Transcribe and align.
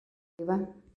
Слива 0.37 0.67